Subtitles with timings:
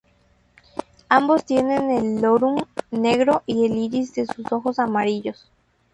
[1.09, 5.33] Ambos tienen el lorum negro y el iris de sus ojos amarillo.